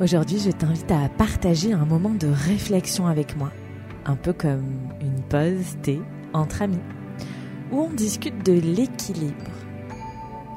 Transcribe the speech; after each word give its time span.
Aujourd'hui, 0.00 0.38
je 0.38 0.52
t'invite 0.52 0.92
à 0.92 1.08
partager 1.08 1.72
un 1.72 1.84
moment 1.84 2.14
de 2.14 2.28
réflexion 2.28 3.08
avec 3.08 3.36
moi, 3.36 3.50
un 4.06 4.14
peu 4.14 4.32
comme 4.32 4.92
une 5.00 5.22
pause 5.28 5.76
thé 5.82 6.00
entre 6.32 6.62
amis, 6.62 6.78
où 7.72 7.80
on 7.80 7.90
discute 7.90 8.46
de 8.46 8.52
l'équilibre. 8.52 9.50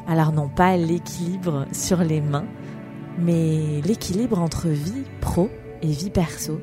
Alors 0.07 0.31
non 0.31 0.47
pas 0.47 0.77
l'équilibre 0.77 1.65
sur 1.71 2.04
les 2.04 2.21
mains, 2.21 2.46
mais 3.17 3.82
l'équilibre 3.84 4.39
entre 4.39 4.68
vie 4.68 5.05
pro 5.21 5.50
et 5.82 5.92
vie 5.92 6.12
perso. 6.12 6.62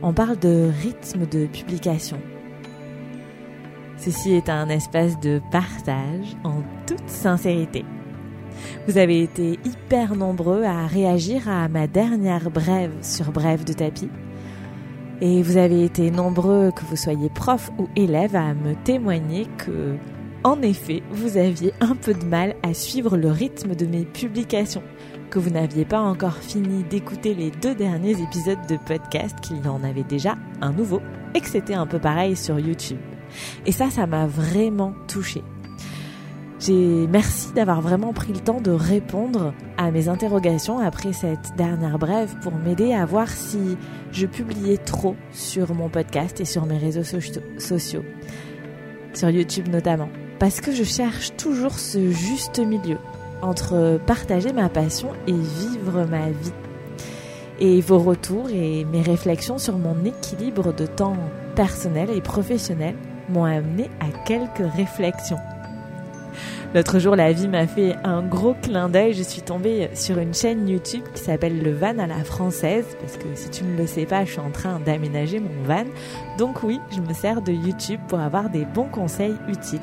On 0.00 0.14
parle 0.14 0.38
de 0.38 0.70
rythme 0.80 1.26
de 1.26 1.46
publication. 1.46 2.20
Ceci 3.96 4.32
est 4.34 4.48
un 4.48 4.68
espace 4.68 5.18
de 5.18 5.40
partage 5.50 6.36
en 6.44 6.62
toute 6.86 7.08
sincérité. 7.08 7.84
Vous 8.88 8.98
avez 8.98 9.22
été 9.22 9.58
hyper 9.64 10.16
nombreux 10.16 10.64
à 10.64 10.86
réagir 10.86 11.48
à 11.48 11.68
ma 11.68 11.86
dernière 11.86 12.50
brève 12.50 12.92
sur 13.02 13.32
Brève 13.32 13.64
de 13.64 13.72
tapis. 13.72 14.08
Et 15.20 15.42
vous 15.42 15.56
avez 15.56 15.84
été 15.84 16.10
nombreux, 16.10 16.72
que 16.72 16.84
vous 16.84 16.96
soyez 16.96 17.28
prof 17.28 17.70
ou 17.78 17.88
élève, 17.94 18.34
à 18.34 18.54
me 18.54 18.74
témoigner 18.82 19.46
que, 19.56 19.94
en 20.42 20.60
effet, 20.62 21.02
vous 21.12 21.36
aviez 21.36 21.72
un 21.80 21.94
peu 21.94 22.12
de 22.12 22.24
mal 22.24 22.56
à 22.64 22.74
suivre 22.74 23.16
le 23.16 23.30
rythme 23.30 23.76
de 23.76 23.86
mes 23.86 24.04
publications, 24.04 24.82
que 25.30 25.38
vous 25.38 25.50
n'aviez 25.50 25.84
pas 25.84 26.00
encore 26.00 26.38
fini 26.38 26.82
d'écouter 26.82 27.34
les 27.34 27.52
deux 27.52 27.76
derniers 27.76 28.20
épisodes 28.20 28.66
de 28.68 28.76
podcast, 28.76 29.36
qu'il 29.40 29.64
y 29.64 29.68
en 29.68 29.84
avait 29.84 30.02
déjà 30.02 30.36
un 30.60 30.72
nouveau, 30.72 31.00
et 31.34 31.40
que 31.40 31.48
c'était 31.48 31.74
un 31.74 31.86
peu 31.86 32.00
pareil 32.00 32.34
sur 32.34 32.58
YouTube. 32.58 32.98
Et 33.64 33.72
ça, 33.72 33.90
ça 33.90 34.06
m'a 34.06 34.26
vraiment 34.26 34.92
touchée. 35.06 35.44
Merci 36.68 37.52
d'avoir 37.54 37.80
vraiment 37.80 38.12
pris 38.12 38.32
le 38.32 38.38
temps 38.38 38.60
de 38.60 38.70
répondre 38.70 39.52
à 39.76 39.90
mes 39.90 40.08
interrogations 40.08 40.78
après 40.78 41.12
cette 41.12 41.56
dernière 41.56 41.98
brève 41.98 42.36
pour 42.40 42.54
m'aider 42.54 42.92
à 42.92 43.04
voir 43.04 43.28
si 43.28 43.76
je 44.12 44.26
publiais 44.26 44.76
trop 44.76 45.16
sur 45.32 45.74
mon 45.74 45.88
podcast 45.88 46.40
et 46.40 46.44
sur 46.44 46.66
mes 46.66 46.78
réseaux 46.78 47.02
sociaux, 47.58 48.04
sur 49.12 49.30
YouTube 49.30 49.68
notamment, 49.68 50.08
parce 50.38 50.60
que 50.60 50.72
je 50.72 50.84
cherche 50.84 51.34
toujours 51.36 51.78
ce 51.78 52.12
juste 52.12 52.60
milieu 52.60 52.98
entre 53.40 53.98
partager 54.06 54.52
ma 54.52 54.68
passion 54.68 55.08
et 55.26 55.32
vivre 55.32 56.06
ma 56.08 56.30
vie. 56.30 56.52
Et 57.58 57.80
vos 57.80 57.98
retours 57.98 58.50
et 58.50 58.84
mes 58.84 59.02
réflexions 59.02 59.58
sur 59.58 59.78
mon 59.78 60.04
équilibre 60.04 60.72
de 60.72 60.86
temps 60.86 61.16
personnel 61.56 62.10
et 62.10 62.20
professionnel 62.20 62.94
m'ont 63.28 63.44
amené 63.44 63.90
à 64.00 64.26
quelques 64.26 64.72
réflexions. 64.76 65.38
L'autre 66.74 66.98
jour, 66.98 67.16
la 67.16 67.32
vie 67.32 67.48
m'a 67.48 67.66
fait 67.66 67.96
un 68.02 68.22
gros 68.22 68.54
clin 68.54 68.88
d'œil. 68.88 69.12
Je 69.12 69.22
suis 69.22 69.42
tombée 69.42 69.90
sur 69.92 70.16
une 70.18 70.32
chaîne 70.32 70.66
YouTube 70.66 71.02
qui 71.14 71.22
s'appelle 71.22 71.62
Le 71.62 71.74
Van 71.74 71.98
à 71.98 72.06
la 72.06 72.24
française. 72.24 72.86
Parce 72.98 73.18
que 73.18 73.26
si 73.34 73.50
tu 73.50 73.64
ne 73.64 73.76
le 73.76 73.86
sais 73.86 74.06
pas, 74.06 74.24
je 74.24 74.30
suis 74.30 74.40
en 74.40 74.50
train 74.50 74.80
d'aménager 74.80 75.38
mon 75.38 75.62
van. 75.64 75.84
Donc 76.38 76.62
oui, 76.62 76.80
je 76.90 77.02
me 77.02 77.12
sers 77.12 77.42
de 77.42 77.52
YouTube 77.52 78.00
pour 78.08 78.20
avoir 78.20 78.48
des 78.48 78.64
bons 78.64 78.88
conseils 78.88 79.36
utiles. 79.48 79.82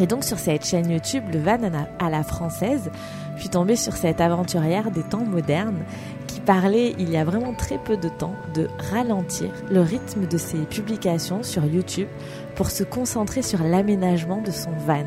Et 0.00 0.08
donc 0.08 0.24
sur 0.24 0.40
cette 0.40 0.66
chaîne 0.66 0.90
YouTube, 0.90 1.22
Le 1.32 1.38
Van 1.38 1.60
à 2.00 2.10
la 2.10 2.24
française, 2.24 2.90
je 3.36 3.40
suis 3.42 3.50
tombée 3.50 3.76
sur 3.76 3.92
cette 3.92 4.20
aventurière 4.20 4.90
des 4.90 5.04
temps 5.04 5.24
modernes 5.24 5.84
qui 6.26 6.40
parlait 6.40 6.96
il 6.98 7.10
y 7.10 7.16
a 7.16 7.24
vraiment 7.24 7.54
très 7.54 7.78
peu 7.78 7.96
de 7.96 8.08
temps 8.08 8.34
de 8.54 8.66
ralentir 8.90 9.50
le 9.70 9.82
rythme 9.82 10.26
de 10.26 10.38
ses 10.38 10.58
publications 10.58 11.44
sur 11.44 11.64
YouTube 11.64 12.08
pour 12.56 12.70
se 12.70 12.82
concentrer 12.82 13.42
sur 13.42 13.62
l'aménagement 13.62 14.40
de 14.40 14.50
son 14.50 14.72
van. 14.84 15.04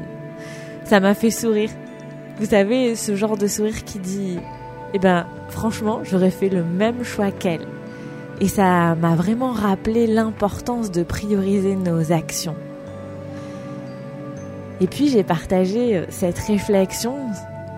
Ça 0.86 1.00
m'a 1.00 1.14
fait 1.14 1.31
sourire. 1.31 1.72
Vous 2.39 2.45
savez, 2.45 2.95
ce 2.95 3.16
genre 3.16 3.38
de 3.38 3.47
sourire 3.47 3.83
qui 3.83 4.00
dit 4.00 4.38
Eh 4.94 5.00
ben, 5.00 5.25
franchement, 5.50 6.02
j'aurais 6.03 6.31
fait 6.31 6.50
le 6.50 6.64
même 6.64 7.03
choix 7.03 7.31
qu'elle. 7.31 7.67
Et 8.39 8.47
ça 8.47 8.95
m'a 8.95 9.16
vraiment 9.16 9.52
rappelé 9.52 10.08
l'importance 10.08 10.91
de 10.91 11.03
prioriser 11.03 11.75
nos 11.75 12.11
actions. 12.11 12.56
Et 14.81 14.88
puis 14.88 15.07
j'ai 15.07 15.23
partagé 15.23 15.97
euh, 15.97 16.06
cette 16.09 16.38
réflexion 16.38 17.16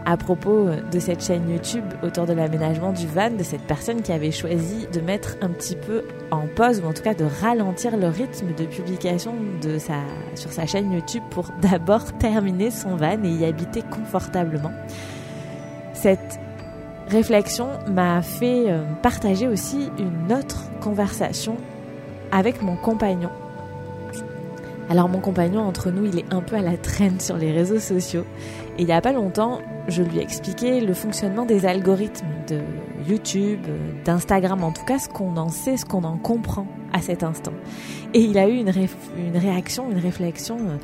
à 0.08 0.16
propos 0.16 0.70
de 0.90 1.00
cette 1.00 1.22
chaîne 1.22 1.50
YouTube 1.50 1.84
autour 2.02 2.26
de 2.26 2.32
l'aménagement 2.32 2.94
du 2.94 3.06
van, 3.06 3.30
de 3.30 3.44
cette 3.44 3.64
personne 3.64 4.02
qui 4.02 4.14
avait 4.14 4.32
choisi 4.32 4.88
de 4.94 5.02
mettre 5.02 5.36
un 5.42 5.50
petit 5.50 5.76
peu 5.76 6.04
en 6.32 6.48
pause, 6.48 6.82
ou 6.82 6.88
en 6.88 6.94
tout 6.94 7.04
cas 7.04 7.14
de 7.14 7.26
ralentir 7.26 7.98
le 7.98 8.08
rythme 8.08 8.56
de 8.56 8.64
publication 8.66 9.36
de 9.62 9.78
sa, 9.78 9.96
sur 10.36 10.54
sa 10.54 10.66
chaîne 10.66 10.94
YouTube 10.94 11.24
pour 11.30 11.52
d'abord 11.62 12.18
terminer 12.20 12.72
son 12.72 12.96
van 12.96 13.22
et 13.22 13.30
y 13.30 13.44
habiter 13.44 13.82
confortablement. 13.82 14.72
Cette 15.92 16.40
réflexion 17.10 17.68
m'a 17.90 18.22
fait 18.22 18.72
euh, 18.72 18.84
partager 19.04 19.50
aussi 19.50 19.90
une 20.00 20.32
autre 20.32 20.70
conversation 20.80 21.58
avec 22.32 22.62
mon 22.62 22.78
compagnon 22.78 23.30
alors 24.90 25.10
mon 25.10 25.20
compagnon, 25.20 25.62
entre 25.64 25.92
nous, 25.92 26.06
il 26.06 26.20
est 26.20 26.34
un 26.34 26.42
peu 26.42 26.56
à 26.56 26.62
la 26.62 26.78
traîne 26.78 27.20
sur 27.20 27.38
les 27.38 27.52
réseaux 27.52 27.80
sociaux. 27.80 28.26
Il 28.80 28.86
n'y 28.86 28.92
a 28.92 29.02
pas 29.02 29.12
longtemps, 29.12 29.60
je 29.88 30.04
lui 30.04 30.20
ai 30.20 30.22
expliqué 30.22 30.82
le 30.82 30.94
fonctionnement 30.94 31.46
des 31.46 31.66
algorithmes 31.66 32.28
de 32.48 32.62
YouTube, 33.08 33.62
d'Instagram, 34.06 34.64
en 34.64 34.72
tout 34.72 34.86
cas 34.86 35.00
ce 35.00 35.10
qu'on 35.10 35.36
en 35.38 35.50
sait, 35.50 35.78
ce 35.78 35.86
qu'on 35.86 36.04
en 36.04 36.18
comprend 36.18 36.68
à 36.94 37.02
cet 37.02 37.24
instant. 37.24 37.54
Et 38.14 38.20
il 38.20 38.38
a 38.38 38.48
eu 38.48 38.56
une, 38.56 38.72
une 39.18 39.38
réaction, 39.38 39.90
une 39.90 39.98
réflexion 39.98 40.58
euh, 40.58 40.78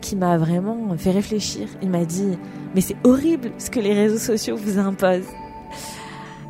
qui 0.00 0.16
m'a 0.16 0.38
vraiment 0.38 0.96
fait 0.96 1.10
réfléchir. 1.10 1.68
Il 1.82 1.90
m'a 1.90 2.06
dit, 2.06 2.38
mais 2.74 2.80
c'est 2.80 2.96
horrible 3.04 3.52
ce 3.58 3.70
que 3.70 3.80
les 3.80 3.92
réseaux 3.92 4.18
sociaux 4.18 4.56
vous 4.56 4.78
imposent. 4.78 5.28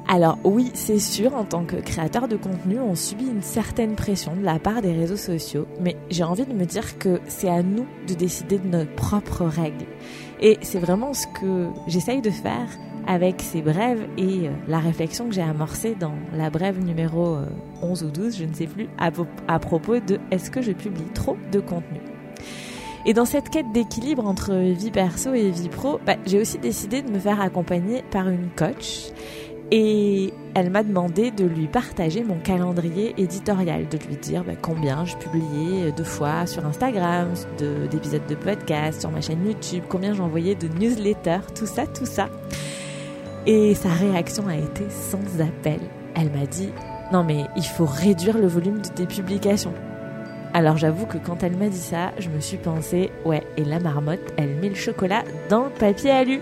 Alors 0.07 0.39
oui, 0.45 0.71
c'est 0.75 0.99
sûr, 0.99 1.35
en 1.35 1.45
tant 1.45 1.65
que 1.65 1.77
créateur 1.77 2.29
de 2.29 2.37
contenu, 2.37 2.79
on 2.79 2.95
subit 2.95 3.25
une 3.25 3.43
certaine 3.43 3.95
pression 3.95 4.37
de 4.37 4.45
la 4.45 4.59
part 4.59 4.83
des 4.83 4.93
réseaux 4.93 5.17
sociaux, 5.17 5.67
mais 5.81 5.97
j'ai 6.11 6.25
envie 6.25 6.45
de 6.45 6.53
me 6.53 6.67
dire 6.67 6.99
que 6.99 7.21
c'est 7.27 7.49
à 7.49 7.63
nous 7.63 7.87
de 8.07 8.13
décider 8.13 8.59
de 8.59 8.69
nos 8.69 8.85
propres 8.85 9.45
règles. 9.45 9.87
Et 10.45 10.59
c'est 10.61 10.79
vraiment 10.79 11.15
ce 11.15 11.27
que 11.27 11.69
j'essaye 11.87 12.21
de 12.21 12.29
faire 12.29 12.69
avec 13.07 13.41
ces 13.41 13.63
brèves 13.63 14.07
et 14.19 14.49
euh, 14.49 14.51
la 14.69 14.79
réflexion 14.79 15.27
que 15.27 15.35
j'ai 15.35 15.41
amorcée 15.41 15.95
dans 15.99 16.13
la 16.35 16.51
brève 16.51 16.85
numéro 16.85 17.39
11 17.81 18.03
euh, 18.03 18.07
ou 18.07 18.11
12, 18.11 18.37
je 18.37 18.45
ne 18.45 18.53
sais 18.53 18.67
plus, 18.67 18.87
à, 18.99 19.59
propos 19.59 20.01
de 20.01 20.21
est-ce 20.31 20.51
que 20.51 20.61
je 20.61 20.73
publie 20.73 21.07
trop 21.15 21.39
de 21.51 21.61
contenu. 21.61 21.99
Et 23.07 23.15
dans 23.15 23.25
cette 23.25 23.49
quête 23.49 23.73
d'équilibre 23.73 24.27
entre 24.27 24.55
vie 24.55 24.91
perso 24.91 25.33
et 25.33 25.51
vie 25.51 25.71
pro, 25.71 25.99
bah, 26.05 26.17
j'ai 26.27 26.39
aussi 26.39 26.59
décidé 26.59 27.01
de 27.01 27.11
me 27.11 27.19
faire 27.19 27.41
accompagner 27.41 28.03
par 28.11 28.29
une 28.29 28.51
coach 28.55 29.13
et 29.71 30.33
elle 30.55 30.71
m'a 30.71 30.83
demandé 30.83 31.31
de 31.31 31.45
lui 31.45 31.67
partager 31.67 32.23
mon 32.23 32.39
calendrier 32.39 33.15
éditorial, 33.17 33.89
de 33.89 33.99
lui 34.07 34.17
dire 34.17 34.45
bah, 34.45 34.53
combien 34.61 35.05
je 35.05 35.17
publiais 35.17 35.91
de 35.91 36.05
fois 36.05 36.47
sur 36.47 36.65
Instagram, 36.65 37.29
d'épisodes 37.91 38.27
de, 38.29 38.35
podcast, 38.35 39.01
sur 39.01 39.11
ma 39.11 39.21
chaîne 39.21 39.45
YouTube, 39.45 39.85
combien 39.89 40.15
j'envoyais 40.15 40.55
de 40.55 40.69
newsletters, 40.69 41.53
tout 41.55 41.67
ça, 41.67 41.87
tout 41.87 42.07
ça. 42.07 42.29
Et 43.47 43.75
sa 43.75 43.91
réaction 43.91 44.47
a 44.49 44.57
été 44.57 44.85
sans 44.91 45.41
appel. 45.41 45.81
Elle 46.15 46.31
m'a 46.31 46.47
dit 46.47 46.71
non 47.13 47.25
mais 47.25 47.45
il 47.57 47.65
faut 47.65 47.85
réduire 47.85 48.39
le 48.39 48.47
volume 48.47 48.81
de 48.81 48.89
tes 48.89 49.07
publications. 49.07 49.75
Alors 50.53 50.77
j'avoue 50.77 51.07
que 51.07 51.19
quand 51.19 51.43
elle 51.43 51.57
m'a 51.57 51.69
dit 51.69 51.77
ça, 51.77 52.13
je 52.19 52.29
me 52.29 52.39
suis 52.41 52.59
pensé 52.59 53.11
ouais 53.25 53.43
et 53.57 53.65
la 53.65 53.81
marmotte, 53.81 54.33
elle 54.37 54.55
met 54.57 54.69
le 54.69 54.75
chocolat 54.75 55.25
dans 55.49 55.65
le 55.65 55.71
papier 55.71 56.11
alu. 56.11 56.41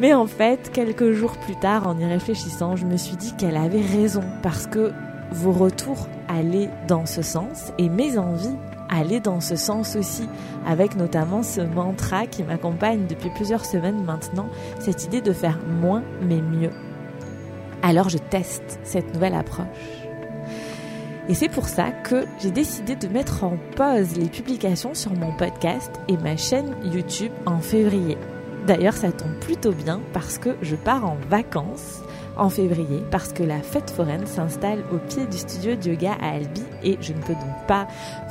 Mais 0.00 0.14
en 0.14 0.26
fait, 0.26 0.70
quelques 0.72 1.12
jours 1.12 1.36
plus 1.36 1.56
tard, 1.56 1.86
en 1.86 1.98
y 1.98 2.06
réfléchissant, 2.06 2.74
je 2.74 2.86
me 2.86 2.96
suis 2.96 3.16
dit 3.16 3.34
qu'elle 3.36 3.58
avait 3.58 3.82
raison 3.82 4.22
parce 4.42 4.66
que 4.66 4.92
vos 5.30 5.52
retours 5.52 6.08
allaient 6.26 6.70
dans 6.88 7.04
ce 7.04 7.20
sens 7.20 7.72
et 7.76 7.90
mes 7.90 8.16
envies 8.16 8.56
allaient 8.88 9.20
dans 9.20 9.40
ce 9.40 9.56
sens 9.56 9.96
aussi, 9.96 10.26
avec 10.66 10.96
notamment 10.96 11.42
ce 11.42 11.60
mantra 11.60 12.26
qui 12.26 12.42
m'accompagne 12.42 13.06
depuis 13.06 13.28
plusieurs 13.28 13.66
semaines 13.66 14.02
maintenant, 14.02 14.48
cette 14.78 15.04
idée 15.04 15.20
de 15.20 15.34
faire 15.34 15.58
moins 15.80 16.02
mais 16.22 16.40
mieux. 16.40 16.72
Alors 17.82 18.08
je 18.08 18.18
teste 18.18 18.80
cette 18.82 19.12
nouvelle 19.12 19.34
approche. 19.34 19.66
Et 21.28 21.34
c'est 21.34 21.50
pour 21.50 21.68
ça 21.68 21.90
que 21.90 22.24
j'ai 22.40 22.50
décidé 22.50 22.96
de 22.96 23.06
mettre 23.06 23.44
en 23.44 23.58
pause 23.76 24.16
les 24.16 24.28
publications 24.28 24.94
sur 24.94 25.12
mon 25.12 25.36
podcast 25.36 25.92
et 26.08 26.16
ma 26.16 26.36
chaîne 26.38 26.74
YouTube 26.82 27.32
en 27.44 27.60
février. 27.60 28.16
D'ailleurs, 28.70 28.96
ça 28.96 29.10
tombe 29.10 29.34
plutôt 29.40 29.72
bien 29.72 30.00
parce 30.12 30.38
que 30.38 30.50
je 30.62 30.76
pars 30.76 31.04
en 31.04 31.16
vacances 31.28 32.02
en 32.36 32.48
février 32.48 33.02
parce 33.10 33.32
que 33.32 33.42
la 33.42 33.58
fête 33.62 33.90
foraine 33.90 34.28
s'installe 34.28 34.84
au 34.92 34.98
pied 34.98 35.26
du 35.26 35.38
studio 35.38 35.74
de 35.74 35.90
yoga 35.90 36.12
à 36.22 36.36
Albi 36.36 36.62
et 36.84 36.96
je 37.00 37.12
ne 37.12 37.18
peux 37.18 37.32
donc 37.32 37.66
pas 37.66 37.88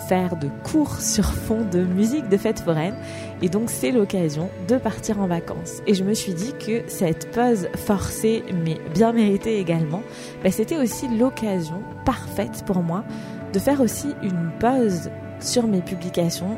faire 0.07 0.37
de 0.37 0.47
cours 0.63 0.95
sur 1.01 1.25
fond 1.25 1.65
de 1.69 1.79
musique 1.79 2.29
de 2.29 2.37
fête 2.37 2.61
foraine 2.61 2.95
et 3.41 3.49
donc 3.49 3.69
c'est 3.69 3.91
l'occasion 3.91 4.49
de 4.69 4.77
partir 4.77 5.19
en 5.19 5.27
vacances. 5.27 5.81
Et 5.87 5.93
je 5.93 6.05
me 6.05 6.13
suis 6.13 6.33
dit 6.33 6.53
que 6.53 6.83
cette 6.87 7.31
pause 7.31 7.67
forcée 7.75 8.45
mais 8.63 8.77
bien 8.93 9.11
méritée 9.11 9.59
également, 9.59 10.03
bah, 10.41 10.51
c'était 10.51 10.77
aussi 10.77 11.09
l'occasion 11.09 11.83
parfaite 12.05 12.63
pour 12.65 12.81
moi 12.81 13.03
de 13.51 13.59
faire 13.59 13.81
aussi 13.81 14.15
une 14.23 14.51
pause 14.57 15.09
sur 15.41 15.67
mes 15.67 15.81
publications 15.81 16.57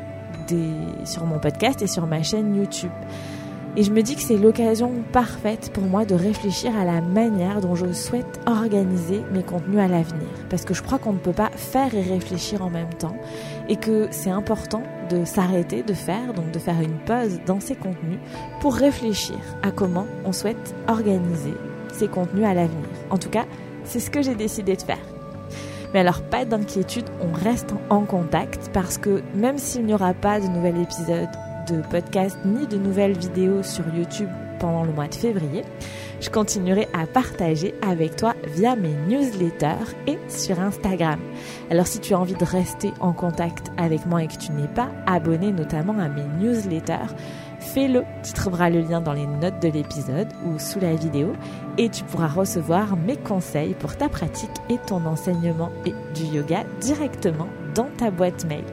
sur 1.04 1.24
mon 1.24 1.38
podcast 1.38 1.82
et 1.82 1.86
sur 1.86 2.06
ma 2.06 2.22
chaîne 2.22 2.54
YouTube. 2.56 2.90
Et 3.74 3.84
je 3.84 3.90
me 3.90 4.02
dis 4.02 4.16
que 4.16 4.20
c'est 4.20 4.36
l'occasion 4.36 4.92
parfaite 5.12 5.70
pour 5.72 5.84
moi 5.84 6.04
de 6.04 6.14
réfléchir 6.14 6.76
à 6.76 6.84
la 6.84 7.00
manière 7.00 7.62
dont 7.62 7.74
je 7.74 7.90
souhaite 7.94 8.38
organiser 8.46 9.22
mes 9.32 9.42
contenus 9.42 9.78
à 9.78 9.88
l'avenir. 9.88 10.28
Parce 10.50 10.66
que 10.66 10.74
je 10.74 10.82
crois 10.82 10.98
qu'on 10.98 11.14
ne 11.14 11.18
peut 11.18 11.32
pas 11.32 11.50
faire 11.56 11.94
et 11.94 12.02
réfléchir 12.02 12.62
en 12.62 12.68
même 12.68 12.92
temps. 12.92 13.16
Et 13.70 13.76
que 13.76 14.08
c'est 14.10 14.30
important 14.30 14.82
de 15.08 15.24
s'arrêter, 15.24 15.82
de 15.82 15.94
faire, 15.94 16.34
donc 16.34 16.50
de 16.50 16.58
faire 16.58 16.82
une 16.82 16.98
pause 16.98 17.40
dans 17.46 17.60
ces 17.60 17.74
contenus 17.74 18.18
pour 18.60 18.74
réfléchir 18.74 19.38
à 19.62 19.70
comment 19.70 20.06
on 20.26 20.32
souhaite 20.32 20.74
organiser 20.86 21.54
ces 21.94 22.08
contenus 22.08 22.44
à 22.44 22.52
l'avenir. 22.52 22.84
En 23.08 23.16
tout 23.16 23.30
cas, 23.30 23.46
c'est 23.84 24.00
ce 24.00 24.10
que 24.10 24.20
j'ai 24.20 24.34
décidé 24.34 24.76
de 24.76 24.82
faire. 24.82 24.98
Mais 25.94 26.00
alors 26.00 26.22
pas 26.22 26.44
d'inquiétude, 26.44 27.04
on 27.20 27.32
reste 27.32 27.74
en 27.90 28.02
contact 28.02 28.70
parce 28.72 28.98
que 28.98 29.22
même 29.34 29.58
s'il 29.58 29.84
n'y 29.84 29.94
aura 29.94 30.14
pas 30.14 30.40
de 30.40 30.46
nouvel 30.46 30.80
épisode 30.80 31.28
de 31.68 31.82
podcast 31.82 32.36
ni 32.44 32.66
de 32.66 32.76
nouvelles 32.76 33.16
vidéos 33.16 33.62
sur 33.62 33.84
YouTube 33.94 34.28
pendant 34.58 34.84
le 34.84 34.92
mois 34.92 35.08
de 35.08 35.14
février, 35.14 35.64
je 36.20 36.30
continuerai 36.30 36.86
à 36.92 37.06
partager 37.06 37.74
avec 37.82 38.14
toi 38.16 38.34
via 38.54 38.76
mes 38.76 38.94
newsletters 39.08 39.96
et 40.06 40.18
sur 40.28 40.60
Instagram. 40.60 41.18
Alors 41.70 41.88
si 41.88 41.98
tu 41.98 42.14
as 42.14 42.20
envie 42.20 42.36
de 42.36 42.44
rester 42.44 42.92
en 43.00 43.12
contact 43.12 43.72
avec 43.76 44.06
moi 44.06 44.22
et 44.22 44.28
que 44.28 44.36
tu 44.36 44.52
n'es 44.52 44.68
pas 44.68 44.88
abonné 45.06 45.50
notamment 45.50 45.98
à 45.98 46.08
mes 46.08 46.24
newsletters, 46.38 47.12
fais-le. 47.58 48.04
Tu 48.22 48.32
trouveras 48.32 48.70
le 48.70 48.80
lien 48.80 49.00
dans 49.00 49.14
les 49.14 49.26
notes 49.26 49.60
de 49.60 49.68
l'épisode 49.68 50.28
ou 50.46 50.60
sous 50.60 50.78
la 50.78 50.94
vidéo 50.94 51.32
et 51.76 51.88
tu 51.88 52.04
pourras 52.04 52.28
recevoir 52.28 52.96
mes 52.96 53.16
conseils 53.16 53.74
pour 53.74 53.96
ta 53.96 54.08
pratique 54.08 54.50
et 54.70 54.78
ton 54.78 55.04
enseignement 55.06 55.70
et 55.84 55.94
du 56.14 56.24
yoga 56.24 56.64
directement 56.80 57.48
dans 57.74 57.88
ta 57.98 58.12
boîte 58.12 58.44
mail. 58.44 58.64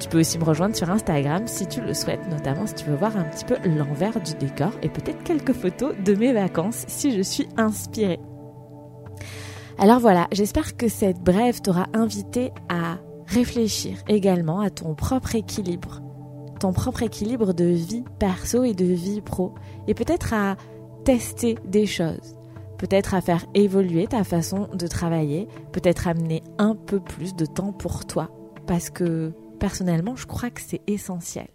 Tu 0.00 0.08
peux 0.08 0.20
aussi 0.20 0.38
me 0.38 0.44
rejoindre 0.44 0.76
sur 0.76 0.90
Instagram 0.90 1.46
si 1.46 1.66
tu 1.66 1.80
le 1.80 1.94
souhaites, 1.94 2.28
notamment 2.28 2.66
si 2.66 2.74
tu 2.74 2.84
veux 2.86 2.96
voir 2.96 3.16
un 3.16 3.24
petit 3.24 3.44
peu 3.44 3.56
l'envers 3.64 4.20
du 4.20 4.34
décor 4.34 4.72
et 4.82 4.88
peut-être 4.88 5.22
quelques 5.22 5.52
photos 5.52 5.94
de 6.04 6.14
mes 6.14 6.32
vacances 6.32 6.84
si 6.88 7.16
je 7.16 7.22
suis 7.22 7.48
inspirée. 7.56 8.20
Alors 9.78 10.00
voilà, 10.00 10.28
j'espère 10.32 10.76
que 10.76 10.88
cette 10.88 11.20
brève 11.20 11.60
t'aura 11.60 11.86
invité 11.94 12.52
à 12.68 12.98
réfléchir 13.26 13.98
également 14.08 14.60
à 14.60 14.70
ton 14.70 14.94
propre 14.94 15.34
équilibre, 15.34 16.00
ton 16.60 16.72
propre 16.72 17.02
équilibre 17.02 17.52
de 17.52 17.64
vie 17.64 18.04
perso 18.18 18.62
et 18.62 18.74
de 18.74 18.84
vie 18.84 19.20
pro, 19.20 19.54
et 19.88 19.94
peut-être 19.94 20.32
à 20.32 20.56
tester 21.04 21.56
des 21.64 21.86
choses, 21.86 22.36
peut-être 22.78 23.14
à 23.14 23.20
faire 23.20 23.46
évoluer 23.54 24.06
ta 24.06 24.22
façon 24.22 24.68
de 24.72 24.86
travailler, 24.86 25.48
peut-être 25.72 26.06
amener 26.06 26.42
un 26.58 26.76
peu 26.76 27.00
plus 27.00 27.34
de 27.34 27.46
temps 27.46 27.72
pour 27.72 28.04
toi, 28.06 28.30
parce 28.66 28.90
que 28.90 29.32
personnellement, 29.58 30.16
je 30.16 30.26
crois 30.26 30.50
que 30.50 30.60
c'est 30.60 30.80
essentiel. 30.86 31.48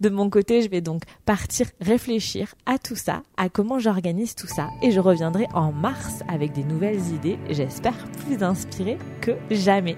De 0.00 0.08
mon 0.08 0.30
côté, 0.30 0.62
je 0.62 0.70
vais 0.70 0.80
donc 0.80 1.02
partir 1.24 1.66
réfléchir 1.80 2.54
à 2.66 2.78
tout 2.78 2.96
ça, 2.96 3.22
à 3.36 3.48
comment 3.48 3.78
j'organise 3.78 4.34
tout 4.34 4.46
ça, 4.46 4.68
et 4.82 4.90
je 4.90 5.00
reviendrai 5.00 5.46
en 5.52 5.72
mars 5.72 6.22
avec 6.28 6.52
des 6.52 6.64
nouvelles 6.64 7.06
idées, 7.12 7.38
j'espère 7.50 7.96
plus 8.24 8.42
inspirées 8.42 8.98
que 9.20 9.32
jamais. 9.50 9.96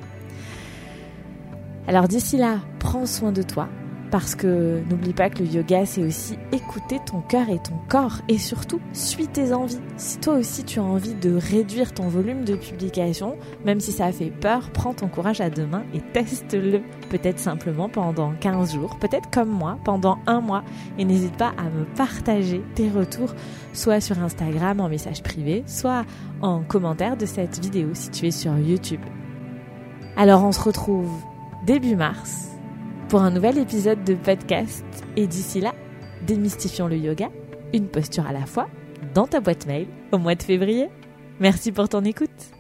Alors 1.87 2.09
d'ici 2.09 2.37
là, 2.37 2.61
prends 2.79 3.07
soin 3.07 3.33
de 3.33 3.43
toi, 3.43 3.69
parce 4.11 4.35
que 4.35 4.83
n'oublie 4.89 5.13
pas 5.13 5.31
que 5.31 5.43
le 5.43 5.47
yoga, 5.47 5.87
c'est 5.87 6.03
aussi 6.03 6.37
écouter 6.53 6.99
ton 7.05 7.21
cœur 7.21 7.49
et 7.49 7.59
ton 7.59 7.77
corps 7.89 8.19
et 8.29 8.39
surtout, 8.39 8.81
suis 8.93 9.29
tes 9.29 9.53
envies. 9.53 9.81
Si 9.97 10.19
toi 10.19 10.35
aussi 10.35 10.65
tu 10.65 10.81
as 10.81 10.83
envie 10.83 11.15
de 11.15 11.35
réduire 11.35 11.93
ton 11.93 12.09
volume 12.09 12.45
de 12.45 12.57
publication, 12.57 13.37
même 13.65 13.81
si 13.81 13.93
ça 13.93 14.11
fait 14.13 14.31
peur, 14.31 14.71
prends 14.73 14.95
ton 14.95 15.09
courage 15.09 15.41
à 15.41 15.51
deux 15.51 15.67
mains 15.67 15.85
et 15.95 16.01
teste-le. 16.01 16.83
Peut-être 17.09 17.39
simplement 17.39 17.89
pendant 17.89 18.33
15 18.41 18.75
jours, 18.75 18.99
peut-être 18.99 19.31
comme 19.31 19.51
moi, 19.51 19.79
pendant 19.85 20.19
un 20.27 20.41
mois. 20.41 20.65
Et 20.99 21.05
n'hésite 21.05 21.37
pas 21.37 21.53
à 21.57 21.65
me 21.65 21.85
partager 21.97 22.63
tes 22.75 22.89
retours, 22.89 23.35
soit 23.73 24.01
sur 24.01 24.21
Instagram 24.23 24.81
en 24.81 24.89
message 24.89 25.23
privé, 25.23 25.63
soit 25.67 26.05
en 26.43 26.63
commentaire 26.63 27.17
de 27.17 27.27
cette 27.27 27.61
vidéo 27.61 27.91
si 27.95 28.11
tu 28.11 28.27
es 28.27 28.31
sur 28.31 28.57
YouTube. 28.59 29.01
Alors 30.17 30.45
on 30.45 30.53
se 30.53 30.61
retrouve 30.61 31.11
début 31.65 31.97
mars 31.97 32.50
pour 33.11 33.23
un 33.23 33.33
nouvel 33.33 33.59
épisode 33.59 34.05
de 34.05 34.15
podcast. 34.15 34.85
Et 35.17 35.27
d'ici 35.27 35.61
là, 35.61 35.75
démystifions 36.29 36.87
le 36.87 36.97
yoga, 36.97 37.29
une 37.75 37.89
posture 37.89 38.25
à 38.25 38.33
la 38.33 38.47
fois, 38.47 38.69
dans 39.15 39.27
ta 39.27 39.41
boîte 39.41 39.67
mail, 39.67 39.89
au 40.13 40.19
mois 40.19 40.37
de 40.37 40.43
février. 40.43 40.89
Merci 41.41 41.73
pour 41.73 41.89
ton 41.89 42.05
écoute. 42.05 42.60